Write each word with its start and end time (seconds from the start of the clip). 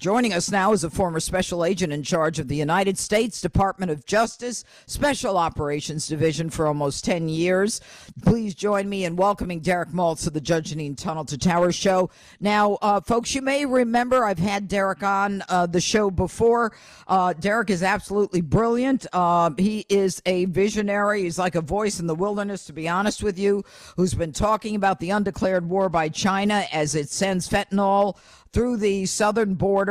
Joining 0.00 0.32
us 0.32 0.48
now 0.48 0.72
is 0.72 0.84
a 0.84 0.90
former 0.90 1.18
special 1.18 1.64
agent 1.64 1.92
in 1.92 2.04
charge 2.04 2.38
of 2.38 2.46
the 2.46 2.54
United 2.54 2.96
States 2.96 3.40
Department 3.40 3.90
of 3.90 4.06
Justice 4.06 4.62
Special 4.86 5.36
Operations 5.36 6.06
Division 6.06 6.50
for 6.50 6.68
almost 6.68 7.04
10 7.04 7.28
years. 7.28 7.80
Please 8.22 8.54
join 8.54 8.88
me 8.88 9.06
in 9.06 9.16
welcoming 9.16 9.58
Derek 9.58 9.88
Maltz 9.88 10.24
of 10.28 10.34
the 10.34 10.40
Judge 10.40 10.72
Jeanine 10.72 10.96
Tunnel 10.96 11.24
to 11.24 11.36
Tower 11.36 11.72
show. 11.72 12.10
Now, 12.38 12.74
uh, 12.74 13.00
folks, 13.00 13.34
you 13.34 13.42
may 13.42 13.66
remember 13.66 14.24
I've 14.24 14.38
had 14.38 14.68
Derek 14.68 15.02
on 15.02 15.42
uh, 15.48 15.66
the 15.66 15.80
show 15.80 16.12
before. 16.12 16.76
Uh, 17.08 17.32
Derek 17.32 17.68
is 17.68 17.82
absolutely 17.82 18.40
brilliant. 18.40 19.04
Uh, 19.12 19.50
he 19.58 19.84
is 19.88 20.22
a 20.26 20.44
visionary. 20.44 21.24
He's 21.24 21.40
like 21.40 21.56
a 21.56 21.60
voice 21.60 21.98
in 21.98 22.06
the 22.06 22.14
wilderness, 22.14 22.66
to 22.66 22.72
be 22.72 22.88
honest 22.88 23.20
with 23.20 23.36
you, 23.36 23.64
who's 23.96 24.14
been 24.14 24.30
talking 24.30 24.76
about 24.76 25.00
the 25.00 25.10
undeclared 25.10 25.68
war 25.68 25.88
by 25.88 26.08
China 26.08 26.66
as 26.72 26.94
it 26.94 27.08
sends 27.08 27.48
fentanyl 27.48 28.16
through 28.52 28.76
the 28.78 29.06
southern 29.06 29.54
border 29.54 29.90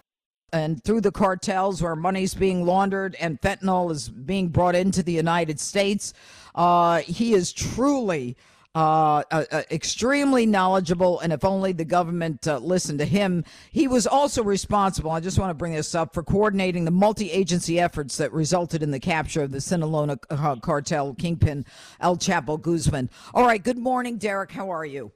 and 0.53 0.83
through 0.83 1.01
the 1.01 1.11
cartels 1.11 1.81
where 1.81 1.95
money's 1.95 2.33
being 2.33 2.65
laundered 2.65 3.15
and 3.19 3.39
fentanyl 3.41 3.91
is 3.91 4.09
being 4.09 4.47
brought 4.47 4.75
into 4.75 5.03
the 5.03 5.11
United 5.11 5.59
States. 5.59 6.13
Uh, 6.55 6.99
he 6.99 7.33
is 7.33 7.51
truly 7.51 8.37
uh, 8.75 9.23
uh, 9.31 9.43
uh 9.51 9.63
extremely 9.71 10.45
knowledgeable, 10.45 11.19
and 11.21 11.33
if 11.33 11.43
only 11.43 11.71
the 11.71 11.85
government 11.85 12.47
uh, 12.47 12.59
listened 12.59 12.99
to 12.99 13.05
him. 13.05 13.43
He 13.71 13.87
was 13.87 14.05
also 14.05 14.43
responsible, 14.43 15.09
I 15.09 15.19
just 15.19 15.39
want 15.39 15.49
to 15.49 15.55
bring 15.55 15.73
this 15.73 15.95
up, 15.95 16.13
for 16.13 16.21
coordinating 16.21 16.85
the 16.85 16.91
multi 16.91 17.31
agency 17.31 17.79
efforts 17.79 18.17
that 18.17 18.31
resulted 18.31 18.83
in 18.83 18.91
the 18.91 18.99
capture 18.99 19.41
of 19.41 19.51
the 19.51 19.61
Sinaloa 19.61 20.17
cartel 20.61 21.15
kingpin 21.15 21.65
El 21.99 22.17
Chapo 22.17 22.61
Guzman. 22.61 23.09
All 23.33 23.45
right, 23.45 23.63
good 23.63 23.79
morning, 23.79 24.17
Derek. 24.17 24.51
How 24.51 24.69
are 24.69 24.85
you? 24.85 25.11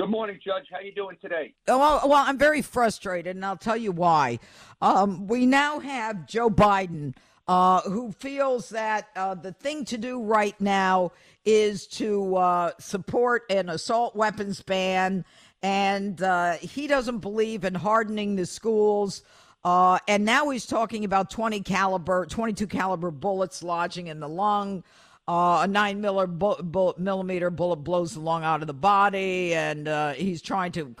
Good 0.00 0.08
morning, 0.08 0.40
Judge. 0.42 0.64
How 0.70 0.78
are 0.78 0.82
you 0.82 0.94
doing 0.94 1.18
today? 1.20 1.52
Oh, 1.68 1.78
well, 1.78 2.00
well, 2.08 2.24
I'm 2.26 2.38
very 2.38 2.62
frustrated, 2.62 3.36
and 3.36 3.44
I'll 3.44 3.58
tell 3.58 3.76
you 3.76 3.92
why. 3.92 4.38
Um, 4.80 5.26
we 5.26 5.44
now 5.44 5.78
have 5.78 6.26
Joe 6.26 6.48
Biden, 6.48 7.14
uh, 7.46 7.82
who 7.82 8.10
feels 8.10 8.70
that 8.70 9.08
uh, 9.14 9.34
the 9.34 9.52
thing 9.52 9.84
to 9.84 9.98
do 9.98 10.22
right 10.22 10.58
now 10.58 11.12
is 11.44 11.86
to 11.88 12.34
uh, 12.36 12.70
support 12.80 13.42
an 13.50 13.68
assault 13.68 14.16
weapons 14.16 14.62
ban, 14.62 15.22
and 15.62 16.22
uh, 16.22 16.54
he 16.54 16.86
doesn't 16.86 17.18
believe 17.18 17.66
in 17.66 17.74
hardening 17.74 18.36
the 18.36 18.46
schools. 18.46 19.22
Uh, 19.64 19.98
and 20.08 20.24
now 20.24 20.48
he's 20.48 20.64
talking 20.64 21.04
about 21.04 21.28
20 21.28 21.60
caliber, 21.60 22.24
22 22.24 22.66
caliber 22.68 23.10
bullets 23.10 23.62
lodging 23.62 24.06
in 24.06 24.18
the 24.18 24.28
lung. 24.30 24.82
Uh, 25.30 25.60
a 25.62 25.68
nine 25.68 26.00
millimeter 26.00 27.50
bullet 27.50 27.76
blows 27.84 28.14
the 28.14 28.20
lung 28.20 28.42
out 28.42 28.62
of 28.62 28.66
the 28.66 28.74
body, 28.74 29.54
and 29.54 29.86
uh, 29.86 30.12
he's 30.14 30.42
trying 30.42 30.72
to 30.72 30.92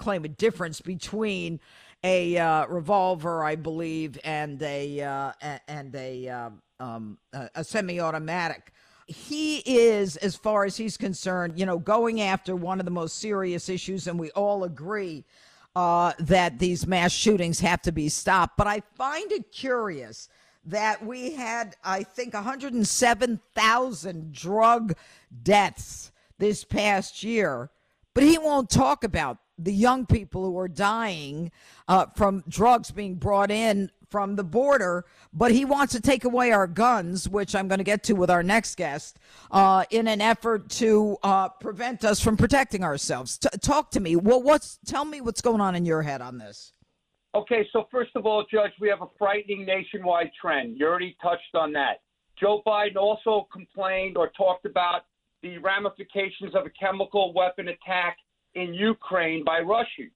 claim 0.00 0.24
a 0.24 0.28
difference 0.28 0.80
between 0.80 1.60
a 2.02 2.36
uh, 2.36 2.66
revolver, 2.66 3.44
I 3.44 3.54
believe, 3.54 4.18
and 4.24 4.60
a 4.60 5.00
uh, 5.02 5.32
and 5.68 5.94
a 5.94 6.28
uh, 6.28 6.50
um, 6.80 7.18
a 7.32 7.62
semi-automatic. 7.62 8.72
He 9.06 9.58
is, 9.58 10.16
as 10.16 10.34
far 10.34 10.64
as 10.64 10.76
he's 10.76 10.96
concerned, 10.96 11.56
you 11.56 11.64
know, 11.64 11.78
going 11.78 12.20
after 12.20 12.56
one 12.56 12.80
of 12.80 12.86
the 12.86 12.90
most 12.90 13.20
serious 13.20 13.68
issues, 13.68 14.08
and 14.08 14.18
we 14.18 14.32
all 14.32 14.64
agree 14.64 15.24
uh, 15.76 16.12
that 16.18 16.58
these 16.58 16.88
mass 16.88 17.12
shootings 17.12 17.60
have 17.60 17.82
to 17.82 17.92
be 17.92 18.08
stopped. 18.08 18.56
But 18.56 18.66
I 18.66 18.82
find 18.96 19.30
it 19.30 19.52
curious 19.52 20.28
that 20.66 21.04
we 21.04 21.32
had, 21.32 21.76
I 21.84 22.02
think, 22.02 22.34
107,000 22.34 24.32
drug 24.32 24.94
deaths 25.42 26.12
this 26.38 26.64
past 26.64 27.22
year, 27.22 27.70
but 28.14 28.24
he 28.24 28.36
won't 28.38 28.68
talk 28.68 29.04
about 29.04 29.38
the 29.58 29.72
young 29.72 30.04
people 30.04 30.44
who 30.44 30.58
are 30.58 30.68
dying 30.68 31.50
uh, 31.88 32.04
from 32.14 32.44
drugs 32.48 32.90
being 32.90 33.14
brought 33.14 33.50
in 33.50 33.90
from 34.10 34.36
the 34.36 34.44
border, 34.44 35.04
but 35.32 35.50
he 35.50 35.64
wants 35.64 35.92
to 35.92 36.00
take 36.00 36.24
away 36.24 36.52
our 36.52 36.66
guns, 36.66 37.28
which 37.28 37.54
I'm 37.54 37.68
going 37.68 37.78
to 37.78 37.84
get 37.84 38.02
to 38.04 38.14
with 38.14 38.30
our 38.30 38.42
next 38.42 38.76
guest, 38.76 39.18
uh, 39.50 39.84
in 39.90 40.06
an 40.08 40.20
effort 40.20 40.68
to 40.70 41.16
uh, 41.22 41.48
prevent 41.48 42.04
us 42.04 42.20
from 42.20 42.36
protecting 42.36 42.84
ourselves. 42.84 43.38
T- 43.38 43.48
talk 43.60 43.90
to 43.92 44.00
me. 44.00 44.16
Well, 44.16 44.42
what's 44.42 44.78
tell 44.86 45.04
me 45.04 45.20
what's 45.20 45.40
going 45.40 45.60
on 45.60 45.74
in 45.74 45.84
your 45.84 46.02
head 46.02 46.20
on 46.20 46.38
this? 46.38 46.72
Okay, 47.36 47.68
so 47.70 47.86
first 47.90 48.12
of 48.14 48.24
all, 48.24 48.46
Judge, 48.50 48.72
we 48.80 48.88
have 48.88 49.02
a 49.02 49.08
frightening 49.18 49.66
nationwide 49.66 50.30
trend. 50.40 50.78
You 50.78 50.86
already 50.86 51.14
touched 51.20 51.54
on 51.54 51.70
that. 51.74 52.00
Joe 52.40 52.62
Biden 52.66 52.96
also 52.96 53.46
complained 53.52 54.16
or 54.16 54.30
talked 54.30 54.64
about 54.64 55.02
the 55.42 55.58
ramifications 55.58 56.54
of 56.54 56.64
a 56.64 56.70
chemical 56.70 57.34
weapon 57.34 57.68
attack 57.68 58.16
in 58.54 58.72
Ukraine 58.72 59.44
by 59.44 59.58
Russia. 59.60 60.08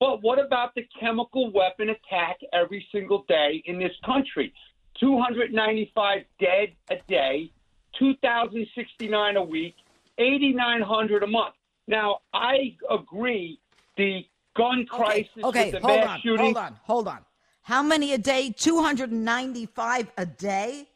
But 0.00 0.22
what 0.22 0.38
about 0.38 0.74
the 0.74 0.88
chemical 0.98 1.52
weapon 1.52 1.90
attack 1.90 2.38
every 2.54 2.86
single 2.90 3.26
day 3.28 3.62
in 3.66 3.78
this 3.78 3.92
country? 4.02 4.50
295 4.98 6.22
dead 6.40 6.68
a 6.88 6.96
day, 7.06 7.50
2,069 7.98 9.36
a 9.36 9.44
week, 9.44 9.74
8,900 10.16 11.22
a 11.22 11.26
month. 11.26 11.54
Now, 11.86 12.20
I 12.32 12.78
agree 12.88 13.60
the 13.98 14.24
gun 14.56 14.86
crisis. 14.86 15.30
Okay, 15.42 15.68
okay 15.68 15.78
hold 15.80 16.00
on, 16.00 16.20
shooting. 16.20 16.38
hold 16.38 16.56
on, 16.56 16.78
hold 16.84 17.08
on. 17.08 17.18
How 17.62 17.82
many 17.82 18.12
a 18.12 18.18
day? 18.18 18.50
295 18.56 20.12
a 20.16 20.26
day? 20.26 20.88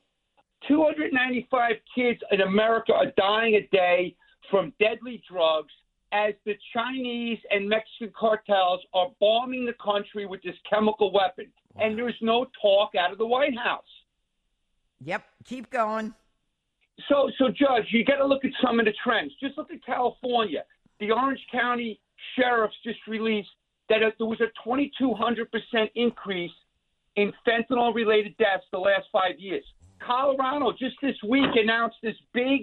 295 0.67 1.73
kids 1.95 2.21
in 2.33 2.41
America 2.41 2.93
are 2.93 3.13
dying 3.17 3.55
a 3.55 3.69
day 3.75 4.17
from 4.51 4.73
deadly 4.81 5.23
drugs 5.31 5.73
as 6.13 6.35
the 6.45 6.55
Chinese 6.73 7.39
and 7.51 7.69
Mexican 7.69 8.13
cartels 8.19 8.81
are 8.95 9.09
bombing 9.21 9.67
the 9.67 9.75
country 9.75 10.27
with 10.27 10.43
this 10.43 10.55
chemical 10.69 11.13
weapon. 11.13 11.47
Wow. 11.75 11.85
And 11.85 11.99
there's 11.99 12.17
no 12.21 12.47
talk 12.61 12.93
out 12.99 13.13
of 13.13 13.19
the 13.19 13.27
White 13.27 13.57
House. 13.57 13.85
Yep, 15.05 15.25
keep 15.45 15.71
going. 15.71 16.15
So, 17.09 17.31
so 17.39 17.49
Judge, 17.49 17.87
you 17.91 18.05
got 18.05 18.17
to 18.17 18.27
look 18.27 18.45
at 18.45 18.53
some 18.65 18.81
of 18.81 18.87
the 18.87 18.95
trends. 19.05 19.33
Just 19.41 19.59
look 19.59 19.71
at 19.71 19.85
California. 19.85 20.65
The 21.01 21.11
Orange 21.11 21.45
County 21.53 22.01
sheriffs 22.37 22.75
just 22.85 22.99
released 23.07 23.49
that 23.89 24.01
there 24.19 24.27
was 24.27 24.41
a 24.41 24.69
2,200% 24.69 25.91
increase 25.95 26.51
in 27.17 27.33
fentanyl 27.47 27.95
related 27.95 28.37
deaths 28.37 28.65
the 28.73 28.79
last 28.79 29.07
five 29.13 29.39
years. 29.39 29.65
Colorado 30.05 30.73
just 30.73 30.97
this 31.01 31.17
week 31.27 31.51
announced 31.55 31.97
this 32.03 32.17
big 32.35 32.63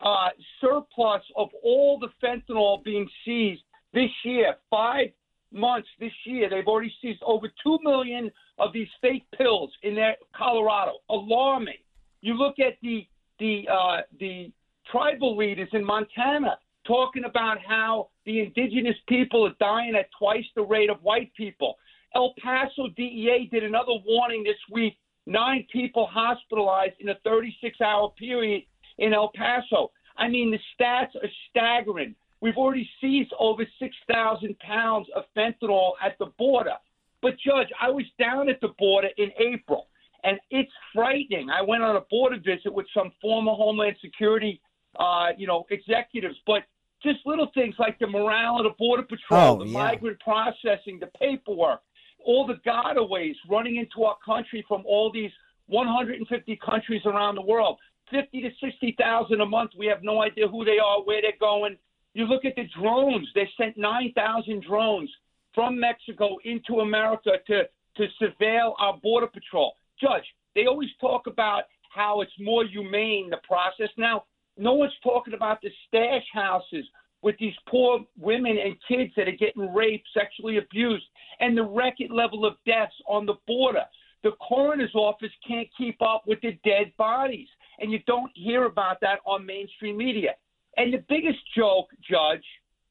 uh, 0.00 0.28
surplus 0.60 1.22
of 1.36 1.48
all 1.62 1.98
the 1.98 2.08
fentanyl 2.22 2.82
being 2.82 3.08
seized 3.24 3.62
this 3.92 4.10
year. 4.24 4.54
Five 4.70 5.08
months 5.52 5.88
this 6.00 6.12
year, 6.24 6.50
they've 6.50 6.66
already 6.66 6.92
seized 7.00 7.22
over 7.22 7.48
2 7.62 7.78
million 7.82 8.30
of 8.58 8.72
these 8.72 8.88
fake 9.00 9.24
pills 9.36 9.70
in 9.82 9.94
their 9.94 10.16
Colorado. 10.36 10.98
Alarming. 11.10 11.78
You 12.20 12.34
look 12.34 12.58
at 12.58 12.74
the 12.82 13.06
the 13.38 13.68
uh, 13.70 14.00
the 14.20 14.52
tribal 14.90 15.36
leaders 15.36 15.68
in 15.72 15.84
Montana 15.84 16.56
talking 16.86 17.24
about 17.24 17.58
how 17.66 18.08
the 18.26 18.40
indigenous 18.40 18.96
people 19.08 19.46
are 19.46 19.54
dying 19.60 19.94
at 19.98 20.08
twice 20.18 20.44
the 20.54 20.62
rate 20.62 20.90
of 20.90 21.02
white 21.02 21.32
people. 21.34 21.76
El 22.14 22.34
Paso 22.42 22.88
DEA 22.96 23.48
did 23.50 23.64
another 23.64 23.92
warning 24.06 24.44
this 24.44 24.56
week 24.70 24.96
nine 25.26 25.66
people 25.72 26.06
hospitalized 26.06 26.94
in 27.00 27.08
a 27.08 27.14
36 27.24 27.80
hour 27.80 28.10
period 28.18 28.62
in 28.98 29.12
El 29.12 29.30
Paso. 29.34 29.90
I 30.16 30.28
mean, 30.28 30.50
the 30.50 30.58
stats 30.74 31.14
are 31.16 31.28
staggering. 31.50 32.14
We've 32.40 32.56
already 32.56 32.88
seized 33.00 33.32
over 33.38 33.64
6,000 33.78 34.58
pounds 34.58 35.08
of 35.16 35.24
fentanyl 35.36 35.92
at 36.04 36.16
the 36.18 36.26
border. 36.38 36.74
But, 37.22 37.34
Judge, 37.44 37.68
I 37.80 37.90
was 37.90 38.04
down 38.18 38.50
at 38.50 38.60
the 38.60 38.68
border 38.78 39.08
in 39.16 39.30
April, 39.38 39.86
and 40.24 40.38
it's 40.50 40.70
frightening. 40.94 41.48
I 41.48 41.62
went 41.62 41.82
on 41.82 41.96
a 41.96 42.02
border 42.10 42.36
visit 42.36 42.72
with 42.72 42.86
some 42.94 43.12
former 43.20 43.52
Homeland 43.52 43.96
Security, 44.02 44.60
uh, 45.00 45.28
you 45.38 45.46
know, 45.46 45.64
executives, 45.70 46.36
but 46.46 46.64
just 47.04 47.24
little 47.26 47.50
things 47.54 47.74
like 47.78 47.98
the 47.98 48.06
morale 48.06 48.58
of 48.58 48.64
the 48.64 48.74
Border 48.78 49.04
Patrol, 49.04 49.56
oh, 49.56 49.58
the 49.58 49.70
yeah. 49.70 49.78
migrant 49.78 50.18
processing, 50.20 50.98
the 50.98 51.10
paperwork, 51.18 51.80
all 52.24 52.46
the 52.46 52.58
gotaways 52.66 53.34
running 53.48 53.76
into 53.76 54.04
our 54.04 54.16
country 54.24 54.64
from 54.66 54.82
all 54.86 55.12
these 55.12 55.30
150 55.66 56.58
countries 56.64 57.02
around 57.06 57.36
the 57.36 57.42
world. 57.42 57.78
50 58.10 58.42
to 58.42 58.50
60,000 58.62 59.40
a 59.40 59.46
month. 59.46 59.70
We 59.78 59.86
have 59.86 60.02
no 60.02 60.22
idea 60.22 60.48
who 60.48 60.64
they 60.64 60.78
are, 60.78 61.02
where 61.04 61.22
they're 61.22 61.32
going. 61.40 61.76
You 62.12 62.26
look 62.26 62.44
at 62.44 62.54
the 62.56 62.68
drones. 62.78 63.28
They 63.34 63.48
sent 63.56 63.76
9,000 63.76 64.62
drones 64.62 65.10
from 65.54 65.78
Mexico 65.78 66.36
into 66.44 66.80
America 66.80 67.32
to, 67.46 67.62
to 67.96 68.06
surveil 68.20 68.74
our 68.78 68.98
Border 69.02 69.26
Patrol. 69.26 69.74
Judge, 70.00 70.24
they 70.54 70.66
always 70.66 70.90
talk 71.00 71.26
about 71.26 71.64
how 71.94 72.20
it's 72.20 72.32
more 72.38 72.64
humane, 72.64 73.30
the 73.30 73.38
process. 73.46 73.88
Now, 73.96 74.24
no 74.56 74.74
one's 74.74 74.92
talking 75.02 75.34
about 75.34 75.60
the 75.62 75.70
stash 75.88 76.24
houses 76.32 76.84
with 77.22 77.36
these 77.38 77.54
poor 77.68 78.00
women 78.18 78.58
and 78.62 78.76
kids 78.86 79.12
that 79.16 79.28
are 79.28 79.32
getting 79.32 79.72
raped, 79.72 80.06
sexually 80.12 80.58
abused, 80.58 81.04
and 81.40 81.56
the 81.56 81.62
record 81.62 82.10
level 82.10 82.44
of 82.44 82.54
deaths 82.66 82.94
on 83.08 83.26
the 83.26 83.34
border. 83.46 83.84
The 84.22 84.32
coroner's 84.46 84.94
office 84.94 85.32
can't 85.46 85.68
keep 85.76 86.00
up 86.02 86.24
with 86.26 86.40
the 86.42 86.58
dead 86.64 86.92
bodies, 86.98 87.48
and 87.78 87.90
you 87.90 87.98
don't 88.06 88.30
hear 88.34 88.64
about 88.64 89.00
that 89.00 89.20
on 89.26 89.44
mainstream 89.44 89.96
media. 89.96 90.34
And 90.76 90.92
the 90.92 91.04
biggest 91.08 91.38
joke, 91.56 91.88
Judge, 92.08 92.44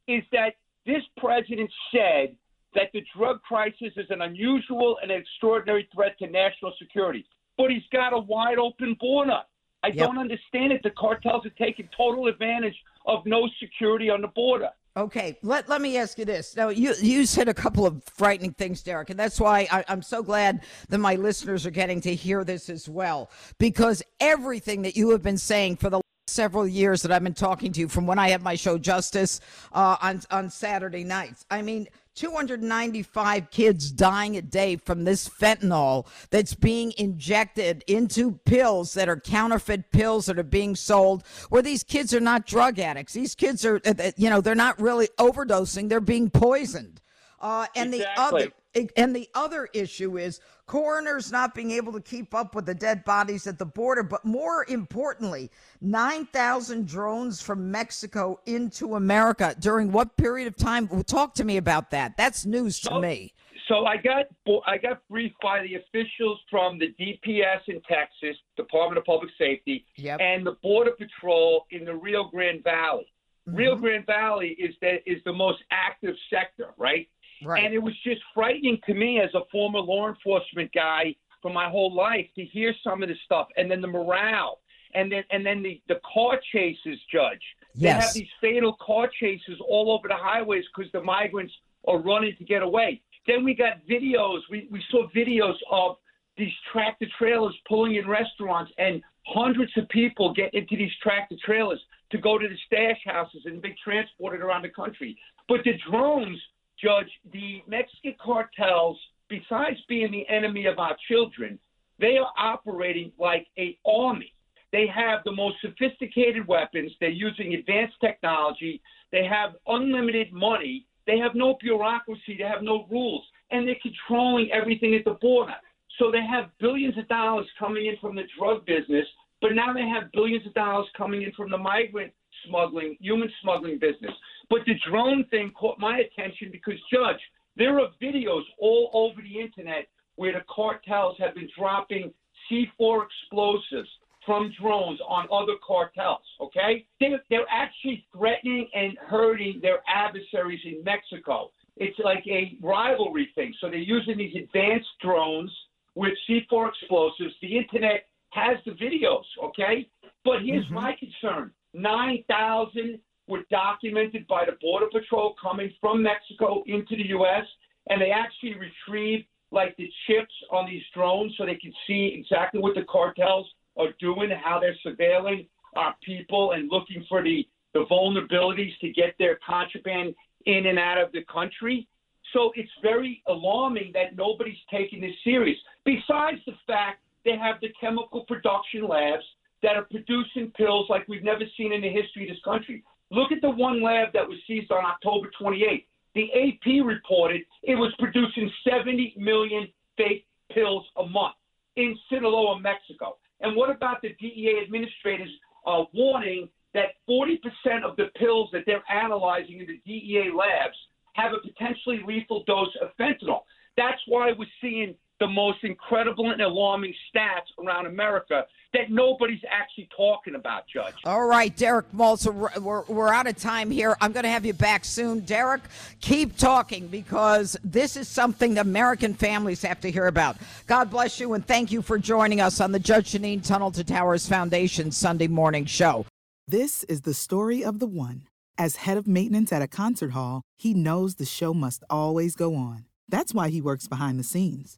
is 0.07 0.23
that 0.31 0.53
this 0.85 1.03
president 1.17 1.71
said 1.91 2.35
that 2.75 2.89
the 2.93 3.03
drug 3.15 3.41
crisis 3.41 3.93
is 3.97 4.07
an 4.09 4.21
unusual 4.21 4.97
and 5.01 5.11
extraordinary 5.11 5.87
threat 5.93 6.17
to 6.19 6.27
national 6.27 6.73
security. 6.79 7.25
But 7.57 7.69
he's 7.69 7.83
got 7.91 8.13
a 8.13 8.19
wide 8.19 8.57
open 8.57 8.95
border. 8.99 9.41
I 9.83 9.87
Yep. 9.87 9.97
don't 9.97 10.17
understand 10.17 10.71
it. 10.71 10.81
The 10.81 10.91
cartels 10.91 11.45
are 11.45 11.49
taking 11.51 11.89
total 11.95 12.27
advantage 12.27 12.75
of 13.05 13.25
no 13.25 13.49
security 13.59 14.09
on 14.09 14.21
the 14.21 14.29
border. 14.29 14.69
Okay, 14.95 15.39
let, 15.41 15.67
let 15.67 15.81
me 15.81 15.97
ask 15.97 16.19
you 16.19 16.25
this. 16.25 16.55
Now, 16.55 16.69
you, 16.69 16.93
you 17.01 17.25
said 17.25 17.49
a 17.49 17.53
couple 17.53 17.87
of 17.87 18.03
frightening 18.03 18.53
things, 18.53 18.83
Derek, 18.83 19.09
and 19.09 19.19
that's 19.19 19.39
why 19.39 19.67
I, 19.71 19.83
I'm 19.87 20.03
so 20.03 20.21
glad 20.21 20.61
that 20.89 20.99
my 20.99 21.15
listeners 21.15 21.65
are 21.65 21.71
getting 21.71 21.99
to 22.01 22.13
hear 22.13 22.43
this 22.43 22.69
as 22.69 22.87
well. 22.87 23.31
Because 23.57 24.03
everything 24.19 24.83
that 24.83 24.95
you 24.95 25.09
have 25.09 25.23
been 25.23 25.39
saying 25.39 25.77
for 25.77 25.89
the 25.89 26.02
several 26.33 26.67
years 26.67 27.01
that 27.03 27.11
I've 27.11 27.23
been 27.23 27.33
talking 27.33 27.71
to 27.73 27.79
you 27.79 27.87
from 27.87 28.07
when 28.07 28.19
I 28.19 28.29
have 28.29 28.41
my 28.41 28.55
show 28.55 28.77
Justice 28.77 29.39
uh, 29.71 29.97
on, 30.01 30.21
on 30.31 30.49
Saturday 30.49 31.03
nights, 31.03 31.45
I 31.49 31.61
mean, 31.61 31.87
295 32.15 33.49
kids 33.49 33.91
dying 33.91 34.37
a 34.37 34.41
day 34.41 34.75
from 34.75 35.03
this 35.03 35.27
fentanyl 35.27 36.05
that's 36.29 36.53
being 36.53 36.93
injected 36.97 37.83
into 37.87 38.33
pills 38.45 38.93
that 38.93 39.09
are 39.09 39.19
counterfeit 39.19 39.91
pills 39.91 40.27
that 40.27 40.37
are 40.37 40.43
being 40.43 40.75
sold 40.75 41.23
where 41.49 41.61
these 41.61 41.83
kids 41.83 42.13
are 42.13 42.19
not 42.19 42.45
drug 42.45 42.77
addicts. 42.77 43.13
These 43.13 43.35
kids 43.35 43.65
are 43.65 43.81
uh, 43.85 43.93
uh, 43.97 44.11
you 44.15 44.29
know 44.29 44.41
they're 44.41 44.53
not 44.53 44.79
really 44.79 45.09
overdosing. 45.17 45.89
They're 45.89 45.99
being 46.01 46.29
poisoned. 46.29 47.01
Uh, 47.39 47.65
and 47.75 47.93
the 47.93 48.05
other 48.17 48.51
and 48.97 49.15
the 49.15 49.29
other 49.35 49.69
issue 49.73 50.17
is 50.17 50.39
coroners 50.65 51.31
not 51.31 51.53
being 51.53 51.71
able 51.71 51.93
to 51.93 52.01
keep 52.01 52.33
up 52.33 52.55
with 52.55 52.65
the 52.65 52.73
dead 52.73 53.03
bodies 53.05 53.45
at 53.47 53.59
the 53.59 53.65
border, 53.65 54.01
but 54.03 54.23
more 54.25 54.65
importantly, 54.67 55.51
9,000 55.81 56.87
drones 56.87 57.41
from 57.41 57.69
Mexico 57.71 58.39
into 58.45 58.95
America. 58.95 59.55
During 59.59 59.91
what 59.91 60.15
period 60.17 60.47
of 60.47 60.55
time? 60.55 60.87
Talk 61.03 61.33
to 61.35 61.43
me 61.43 61.57
about 61.57 61.91
that. 61.91 62.17
That's 62.17 62.45
news 62.45 62.79
to 62.81 62.89
So- 62.89 62.99
me. 62.99 63.33
So 63.69 63.85
I 63.85 63.95
got 63.95 64.25
I 64.67 64.77
got 64.77 64.99
briefed 65.09 65.39
by 65.41 65.61
the 65.61 65.75
officials 65.75 66.37
from 66.49 66.77
the 66.79 66.93
DPS 66.99 67.61
in 67.69 67.79
Texas, 67.83 68.35
Department 68.57 68.97
of 68.97 69.05
Public 69.05 69.31
Safety, 69.37 69.85
Yep. 69.95 70.19
and 70.19 70.45
the 70.45 70.57
Border 70.61 70.91
Patrol 70.91 71.65
in 71.71 71.85
the 71.85 71.95
Rio 71.95 72.25
Grande 72.25 72.61
Valley. 72.61 73.07
Mm-hmm. 73.47 73.57
Rio 73.57 73.75
Grande 73.77 74.05
Valley 74.05 74.49
is 74.59 74.75
the 74.81 74.99
is 75.09 75.23
the 75.23 75.31
most 75.31 75.63
active 75.71 76.15
sector, 76.29 76.73
right? 76.77 77.07
Right. 77.45 77.63
And 77.63 77.73
it 77.73 77.81
was 77.81 77.93
just 78.03 78.21
frightening 78.33 78.79
to 78.85 78.93
me 78.93 79.19
as 79.19 79.29
a 79.33 79.41
former 79.51 79.79
law 79.79 80.09
enforcement 80.09 80.71
guy 80.73 81.15
for 81.41 81.51
my 81.51 81.69
whole 81.69 81.93
life 81.93 82.27
to 82.35 82.45
hear 82.45 82.73
some 82.83 83.03
of 83.03 83.09
this 83.09 83.17
stuff, 83.25 83.47
and 83.57 83.69
then 83.69 83.81
the 83.81 83.87
morale, 83.87 84.59
and 84.95 85.11
then 85.11 85.23
and 85.31 85.45
then 85.45 85.61
the 85.61 85.81
the 85.87 85.99
car 86.13 86.39
chases, 86.51 86.99
Judge. 87.11 87.41
Yes. 87.75 87.97
They 87.97 88.05
have 88.05 88.13
these 88.13 88.33
fatal 88.39 88.77
car 88.81 89.09
chases 89.19 89.59
all 89.67 89.91
over 89.91 90.07
the 90.07 90.15
highways 90.15 90.63
because 90.73 90.91
the 90.91 91.01
migrants 91.01 91.53
are 91.87 91.99
running 91.99 92.35
to 92.37 92.45
get 92.45 92.61
away. 92.61 93.01
Then 93.27 93.43
we 93.43 93.53
got 93.53 93.85
videos. 93.89 94.39
We 94.49 94.67
we 94.71 94.81
saw 94.89 95.07
videos 95.09 95.55
of 95.69 95.97
these 96.37 96.53
tractor 96.71 97.07
trailers 97.17 97.55
pulling 97.67 97.95
in 97.95 98.07
restaurants, 98.07 98.71
and 98.77 99.01
hundreds 99.27 99.71
of 99.77 99.87
people 99.89 100.33
get 100.33 100.53
into 100.53 100.75
these 100.75 100.91
tractor 101.01 101.35
trailers 101.45 101.79
to 102.11 102.17
go 102.17 102.37
to 102.37 102.47
the 102.47 102.57
stash 102.67 102.99
houses 103.05 103.41
and 103.45 103.61
be 103.61 103.75
transported 103.83 104.41
around 104.41 104.63
the 104.63 104.69
country. 104.69 105.17
But 105.47 105.61
the 105.63 105.73
drones, 105.89 106.39
Judge, 106.83 107.09
the 107.31 107.61
Mexican 107.67 108.15
cartels, 108.23 108.97
besides 109.29 109.77
being 109.87 110.11
the 110.11 110.27
enemy 110.27 110.65
of 110.65 110.79
our 110.79 110.95
children, 111.07 111.57
they 111.99 112.17
are 112.17 112.31
operating 112.37 113.11
like 113.17 113.47
a 113.57 113.77
army. 113.85 114.33
They 114.71 114.87
have 114.93 115.19
the 115.23 115.31
most 115.31 115.57
sophisticated 115.61 116.47
weapons. 116.47 116.91
They're 116.99 117.09
using 117.09 117.53
advanced 117.53 117.95
technology. 118.01 118.81
They 119.11 119.23
have 119.25 119.51
unlimited 119.67 120.33
money. 120.33 120.85
They 121.05 121.19
have 121.19 121.35
no 121.35 121.57
bureaucracy. 121.61 122.37
They 122.37 122.43
have 122.43 122.63
no 122.63 122.87
rules. 122.89 123.23
And 123.51 123.67
they're 123.67 123.75
controlling 123.81 124.49
everything 124.51 124.95
at 124.95 125.05
the 125.05 125.17
border. 125.21 125.53
So 125.99 126.11
they 126.11 126.25
have 126.25 126.49
billions 126.59 126.97
of 126.97 127.07
dollars 127.07 127.45
coming 127.59 127.85
in 127.85 127.97
from 128.01 128.15
the 128.15 128.23
drug 128.37 128.65
business, 128.65 129.05
but 129.41 129.53
now 129.53 129.73
they 129.73 129.87
have 129.87 130.11
billions 130.11 130.45
of 130.47 130.53
dollars 130.55 130.87
coming 130.97 131.21
in 131.21 131.31
from 131.33 131.51
the 131.51 131.57
migrant 131.57 132.11
smuggling, 132.47 132.97
human 132.99 133.29
smuggling 133.41 133.77
business. 133.77 134.11
But 134.49 134.59
the 134.65 134.75
drone 134.89 135.25
thing 135.25 135.51
caught 135.51 135.79
my 135.79 135.99
attention 135.99 136.49
because, 136.51 136.79
Judge, 136.91 137.19
there 137.55 137.79
are 137.79 137.89
videos 138.01 138.43
all 138.59 138.89
over 138.93 139.21
the 139.21 139.39
internet 139.39 139.87
where 140.15 140.33
the 140.33 140.43
cartels 140.53 141.15
have 141.19 141.35
been 141.35 141.49
dropping 141.57 142.13
C4 142.51 143.05
explosives 143.05 143.89
from 144.25 144.53
drones 144.59 144.99
on 145.07 145.27
other 145.31 145.53
cartels, 145.65 146.23
okay? 146.39 146.85
They're, 146.99 147.21
they're 147.29 147.45
actually 147.49 148.05
threatening 148.15 148.69
and 148.73 148.97
hurting 148.97 149.59
their 149.61 149.79
adversaries 149.87 150.61
in 150.65 150.83
Mexico. 150.83 151.51
It's 151.75 151.97
like 151.99 152.23
a 152.27 152.57
rivalry 152.61 153.29
thing. 153.35 153.53
So 153.59 153.69
they're 153.69 153.79
using 153.79 154.17
these 154.17 154.35
advanced 154.35 154.87
drones 155.01 155.51
with 155.95 156.13
C4 156.29 156.69
explosives. 156.69 157.33
The 157.41 157.57
internet 157.57 158.05
has 158.29 158.57
the 158.65 158.71
videos, 158.71 159.23
okay? 159.43 159.87
But 160.23 160.41
here's 160.43 160.65
mm-hmm. 160.65 160.75
my 160.75 160.95
concern 160.97 161.51
9,000 161.73 162.99
were 163.27 163.43
documented 163.49 164.27
by 164.27 164.45
the 164.45 164.53
Border 164.61 164.87
Patrol 164.91 165.35
coming 165.41 165.71
from 165.79 166.03
Mexico 166.03 166.63
into 166.65 166.95
the 166.95 167.07
U.S., 167.09 167.45
and 167.89 168.01
they 168.01 168.11
actually 168.11 168.55
retrieved 168.55 169.25
like 169.51 169.75
the 169.77 169.89
chips 170.07 170.33
on 170.51 170.65
these 170.65 170.81
drones 170.93 171.33
so 171.37 171.45
they 171.45 171.55
can 171.55 171.73
see 171.85 172.15
exactly 172.19 172.59
what 172.59 172.75
the 172.75 172.83
cartels 172.89 173.47
are 173.77 173.93
doing, 173.99 174.29
how 174.31 174.59
they're 174.59 174.75
surveilling 174.85 175.47
our 175.75 175.95
people 176.03 176.51
and 176.51 176.69
looking 176.71 177.05
for 177.07 177.23
the, 177.23 177.47
the 177.73 177.85
vulnerabilities 177.89 178.77
to 178.81 178.89
get 178.89 179.15
their 179.19 179.39
contraband 179.45 180.15
in 180.45 180.65
and 180.67 180.79
out 180.79 180.97
of 180.97 181.11
the 181.11 181.23
country. 181.31 181.87
So 182.33 182.51
it's 182.55 182.71
very 182.81 183.21
alarming 183.27 183.91
that 183.93 184.15
nobody's 184.15 184.57
taking 184.71 185.01
this 185.01 185.13
serious. 185.23 185.57
Besides 185.85 186.39
the 186.45 186.53
fact 186.65 187.01
they 187.25 187.37
have 187.37 187.55
the 187.61 187.69
chemical 187.79 188.25
production 188.25 188.87
labs 188.87 189.23
that 189.61 189.77
are 189.77 189.87
producing 189.89 190.51
pills 190.51 190.87
like 190.89 191.07
we've 191.07 191.23
never 191.23 191.43
seen 191.57 191.71
in 191.71 191.81
the 191.81 191.89
history 191.89 192.23
of 192.23 192.29
this 192.29 192.43
country. 192.43 192.83
Look 193.13 193.31
at 193.31 193.41
the 193.41 193.49
one 193.49 193.83
lab 193.83 194.11
that 194.13 194.27
was 194.27 194.39
seized 194.47 194.71
on 194.71 194.83
October 194.83 195.29
28th. 195.39 195.85
The 196.15 196.29
AP 196.33 196.83
reported 196.83 197.41
it 197.61 197.75
was 197.75 197.93
producing 197.99 198.51
70 198.67 199.13
million 199.17 199.67
fake 199.97 200.25
pills 200.51 200.83
a 200.97 201.05
month 201.05 201.35
in 201.75 201.95
Sinaloa, 202.09 202.59
Mexico. 202.59 203.17
And 203.41 203.55
what 203.55 203.69
about 203.69 204.01
the 204.01 204.15
DEA 204.19 204.61
administrators 204.63 205.29
uh, 205.67 205.83
warning 205.93 206.49
that 206.73 206.95
40% 207.07 207.37
of 207.83 207.95
the 207.97 208.05
pills 208.15 208.49
that 208.51 208.63
they're 208.65 208.83
analyzing 208.91 209.59
in 209.59 209.67
the 209.67 209.79
DEA 209.85 210.31
labs 210.35 210.75
have 211.13 211.33
a 211.33 211.47
potentially 211.47 212.01
lethal 212.07 212.43
dose 212.47 212.75
of 212.81 212.89
fentanyl? 212.99 213.41
That's 213.77 214.01
why 214.07 214.31
we're 214.35 214.47
seeing 214.59 214.95
the 215.19 215.27
most 215.27 215.63
incredible 215.63 216.31
and 216.31 216.41
alarming 216.41 216.93
stats 217.13 217.47
around 217.63 217.85
America 217.85 218.45
that 218.73 218.89
nobody's 218.89 219.41
actually 219.49 219.87
talking 219.95 220.35
about, 220.35 220.63
Judge. 220.67 220.95
All 221.05 221.25
right, 221.25 221.55
Derek 221.55 221.91
Maltz, 221.91 222.25
we're, 222.25 222.49
we're, 222.59 222.83
we're 222.85 223.13
out 223.13 223.27
of 223.27 223.37
time 223.37 223.69
here. 223.69 223.95
I'm 224.01 224.11
going 224.11 224.23
to 224.23 224.29
have 224.29 224.45
you 224.45 224.53
back 224.53 224.83
soon. 224.83 225.19
Derek, 225.19 225.61
keep 226.01 226.37
talking 226.37 226.87
because 226.87 227.55
this 227.63 227.95
is 227.95 228.07
something 228.07 228.55
that 228.55 228.65
American 228.65 229.13
families 229.13 229.61
have 229.61 229.79
to 229.81 229.91
hear 229.91 230.07
about. 230.07 230.37
God 230.65 230.89
bless 230.89 231.19
you 231.19 231.33
and 231.33 231.45
thank 231.45 231.71
you 231.71 231.81
for 231.83 231.99
joining 231.99 232.41
us 232.41 232.59
on 232.59 232.71
the 232.71 232.79
Judge 232.79 233.11
Jeanine 233.11 233.45
Tunnel 233.45 233.71
to 233.71 233.83
Towers 233.83 234.27
Foundation 234.27 234.91
Sunday 234.91 235.27
morning 235.27 235.65
show. 235.65 236.05
This 236.47 236.83
is 236.85 237.01
the 237.01 237.13
story 237.13 237.63
of 237.63 237.79
the 237.79 237.87
one. 237.87 238.23
As 238.57 238.77
head 238.77 238.97
of 238.97 239.07
maintenance 239.07 239.51
at 239.51 239.61
a 239.61 239.67
concert 239.67 240.11
hall, 240.11 240.43
he 240.57 240.73
knows 240.73 241.15
the 241.15 241.25
show 241.25 241.53
must 241.53 241.83
always 241.89 242.35
go 242.35 242.55
on. 242.55 242.85
That's 243.07 243.33
why 243.33 243.49
he 243.49 243.61
works 243.61 243.87
behind 243.87 244.19
the 244.19 244.23
scenes, 244.23 244.77